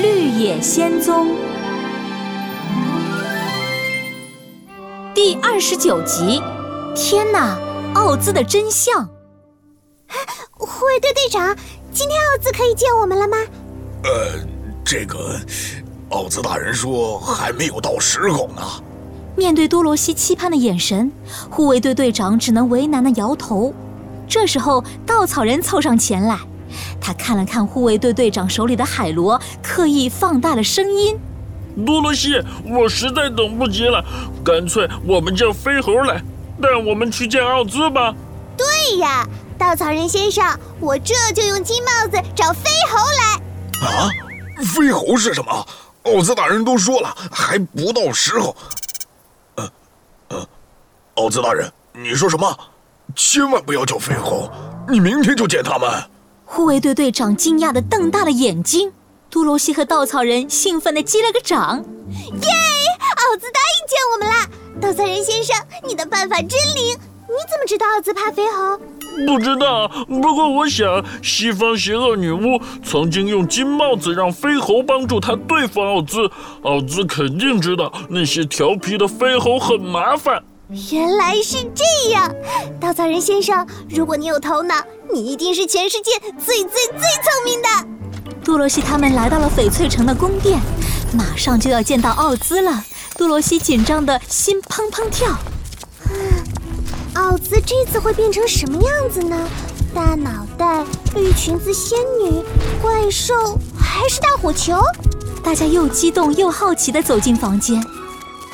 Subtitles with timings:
[0.00, 1.28] 绿野仙踪》
[5.14, 6.40] 第二十九集。
[6.96, 7.58] 天哪！
[7.94, 9.06] 奥兹的真相。
[10.52, 11.54] 护卫队队长，
[11.92, 13.36] 今天奥兹可以见我们了吗？
[14.04, 14.40] 呃，
[14.82, 15.38] 这个，
[16.08, 18.62] 奥兹大人说还没有到时候呢。
[19.36, 21.12] 面对多罗西期盼的眼神，
[21.50, 23.74] 护卫队队长只能为难的摇头。
[24.26, 26.38] 这时候，稻草人凑上前来，
[27.00, 31.18] 他看了看护卫队队长手里的海螺，刻意放大了声音
[31.86, 34.04] ：“多罗西，我实在等不及了，
[34.44, 36.22] 干脆我们叫飞猴来，
[36.60, 38.14] 带我们去见奥兹吧。”
[38.56, 39.26] 对呀，
[39.56, 40.44] 稻草人先生，
[40.80, 43.88] 我这就用金帽子找飞猴来。
[43.88, 44.10] 啊，
[44.62, 45.66] 飞猴是什么？
[46.04, 48.56] 奥兹大人都说了，还不到时候。
[49.56, 49.70] 呃，
[50.28, 50.46] 呃，
[51.14, 52.58] 奥兹大人，你说什么？
[53.16, 54.50] 千万不要叫飞猴，
[54.88, 55.90] 你明天就见他们。
[56.52, 58.92] 护卫队队长惊讶的瞪大了眼睛，
[59.30, 61.78] 多罗西和稻草人兴奋的击了个掌。
[61.78, 62.50] 耶！
[62.98, 64.48] 奥兹答应见我们啦！
[64.80, 65.56] 稻草人先生，
[65.86, 66.98] 你的办法真灵。
[67.28, 68.76] 你怎么知道奥兹怕飞猴？
[69.24, 76.28] 不知道，不过我想西方邪恶女巫曾经用金帽子让飞猴帮助她对付奥兹，
[76.62, 80.42] 奥兹肯定知道那些调皮的飞猴很麻烦。
[80.72, 82.32] 原来是这样，
[82.80, 84.76] 稻草人先生，如果你有头脑，
[85.12, 87.68] 你一定是全世界最最最聪明的。
[88.44, 90.60] 多罗西他们来到了翡翠城的宫殿，
[91.12, 92.84] 马上就要见到奥兹了。
[93.18, 95.36] 多罗西紧张的心砰砰跳。
[97.14, 99.36] 奥兹这次会变成什么样子呢？
[99.92, 100.84] 大脑袋、
[101.16, 102.44] 绿裙子、仙女、
[102.80, 104.80] 怪兽，还是大火球？
[105.42, 107.84] 大家又激动又好奇地走进房间，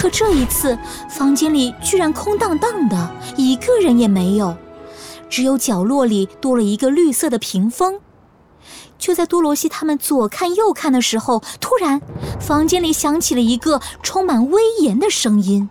[0.00, 0.78] 可这一次，
[1.10, 4.56] 房间里居然空荡荡的，一个人也没有，
[5.28, 8.00] 只有角落里多了一个绿色的屏风。
[8.98, 12.00] 就在多罗西他们左看右看的时候，突然，
[12.40, 15.68] 房间里响起了一个充满威严的声音。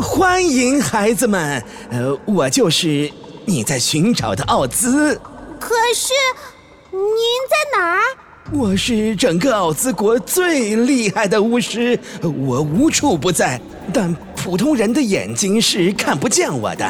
[0.00, 3.10] 欢迎孩子们，呃，我就是
[3.46, 5.20] 你在寻找的奥兹。
[5.58, 6.12] 可是，
[6.92, 7.00] 您
[7.50, 8.00] 在哪儿？
[8.52, 13.60] 我是整个奥兹国最厉害的巫师，我无处不在，
[13.92, 16.86] 但普通人的眼睛是看不见我的。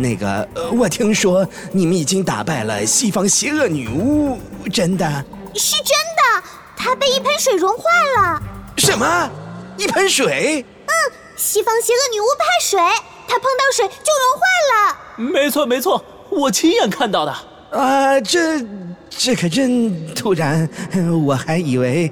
[0.00, 4.38] 那个，我听说你们已经打败了西方邪恶女巫，
[4.72, 5.24] 真的？
[5.54, 7.84] 是真的，她被一盆水融化
[8.16, 8.42] 了。
[8.76, 9.30] 什么？
[9.76, 10.64] 一盆水？
[10.86, 10.92] 嗯
[11.36, 12.80] 西方邪恶女巫怕水，
[13.28, 14.42] 她碰到水就融化
[14.74, 15.32] 了。
[15.32, 17.32] 没错没错，我亲眼看到的。
[17.70, 18.58] 啊，这
[19.10, 20.68] 这可真突然，
[21.26, 22.10] 我还以为……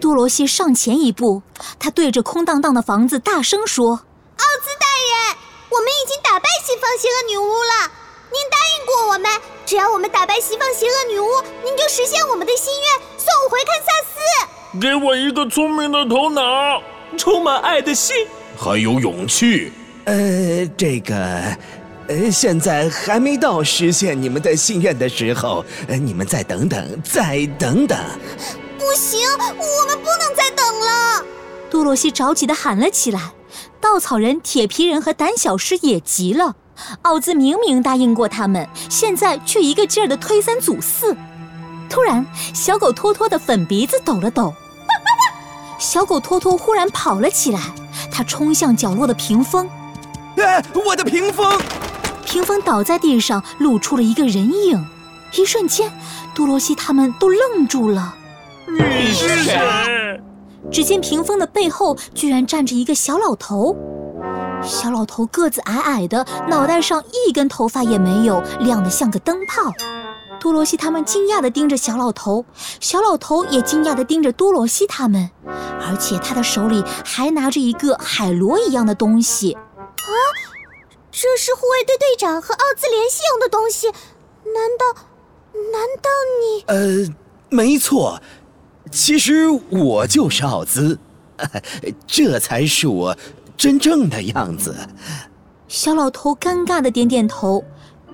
[0.00, 1.42] 多罗西上前一步，
[1.78, 3.90] 他对着空荡荡的房子大声说
[4.36, 4.86] ：“奥兹大
[5.28, 5.36] 人，
[5.70, 7.90] 我们已经打败西方邪恶女巫了。
[8.32, 9.30] 您答应过我们，
[9.64, 11.28] 只要我们打败西方邪恶女巫，
[11.62, 14.80] 您就实现我们的心愿，送我回堪萨斯。
[14.80, 16.82] 给我一个聪明的头脑，
[17.16, 18.26] 充满爱的心。”
[18.58, 19.72] 还有勇气，
[20.04, 21.56] 呃，这个，
[22.08, 27.98] 呃，现在还没到实现你们的心愿的时候，呃，你们再等等，再等等。
[28.78, 31.24] 不行，我们不能再等了！
[31.70, 33.32] 多罗西着急地喊了起来。
[33.80, 36.56] 稻草人、铁皮人和胆小狮也急了。
[37.02, 41.16] 奥兹明明答应过他们，现在却一个劲儿地推三阻四。
[41.88, 42.24] 突然，
[42.54, 44.52] 小狗托托的粉鼻子抖了抖，
[45.78, 47.60] 小狗托托忽然跑了起来。
[48.10, 49.68] 它冲向角落的屏风，
[50.36, 51.60] 哎，我的屏风！
[52.32, 54.82] 屏风倒在地上，露出了一个人影。
[55.34, 55.92] 一瞬间，
[56.34, 58.14] 多罗西他们都愣住了。
[58.66, 60.18] 你是谁？
[60.70, 63.76] 只见屏风的背后居然站着一个小老头。
[64.62, 69.70] 小老头个子矮矮的，脑袋上一根头发也没有，亮得像个灯泡。
[70.40, 72.46] 多罗西他们惊讶地盯着小老头，
[72.80, 79.58] 小老头也惊讶地盯着多罗西他们，而且他的手里还拿着一个海螺一样的东西。
[81.22, 83.86] 啊，这是护卫队队长和奥兹联系用的东西？
[83.86, 85.02] 难道，
[85.70, 86.10] 难道
[86.40, 86.64] 你……
[86.66, 87.14] 呃，
[87.48, 88.20] 没错，
[88.90, 90.98] 其实我就是奥兹，
[92.08, 93.16] 这才是我
[93.56, 94.74] 真正的样子。
[95.68, 97.64] 小老头尴尬的点点头。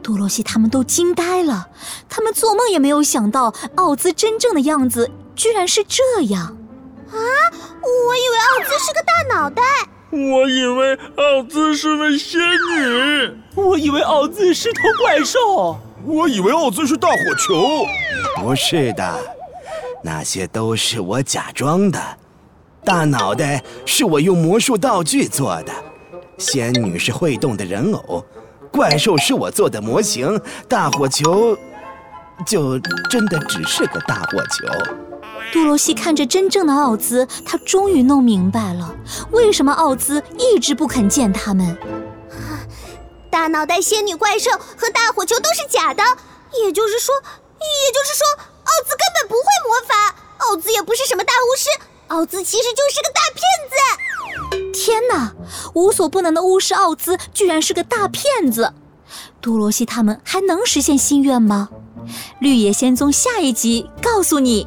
[0.01, 1.69] 多罗西他们都惊呆了，
[2.09, 6.57] 他们做梦也没有想到奥兹真正的样子居然是这样。
[7.11, 7.17] 啊！
[7.17, 9.63] 我以为奥兹是个大脑袋，
[10.11, 17.85] 我以为奥兹是位仙女，我以为奥兹是头怪兽，我以为奥兹是大火球。
[18.41, 19.19] 不是的，
[20.03, 22.01] 那些都是我假装的。
[22.83, 25.73] 大脑袋是我用魔术道具做的，
[26.39, 28.25] 仙女是会动的人偶。
[28.73, 31.55] 怪兽是我做的模型，大火球
[32.47, 32.79] 就
[33.11, 34.67] 真的只是个大火球。
[35.53, 38.95] 多罗西看着真正的奥兹，他终于弄明白了
[39.31, 41.77] 为什么奥兹一直不肯见他们。
[43.31, 46.03] 大脑袋仙女怪兽和大火球都是假的，
[46.63, 48.27] 也就是说，也就是说，
[48.65, 51.69] 奥兹根本不会魔法，奥兹也不是什么大巫师，
[52.09, 53.77] 奥兹其实就是个大骗子。
[54.73, 55.35] 天哪！
[55.75, 58.73] 无所不能的巫师奥兹居然是个大骗子！
[59.41, 61.69] 多罗西他们还能实现心愿吗？
[62.41, 64.67] 绿野仙踪下一集告诉你。